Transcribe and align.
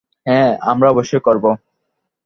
হ্যাঁ, 0.25 0.51
আমরা 0.61 0.87
অবশ্যই 0.89 1.19
করব! 1.19 1.45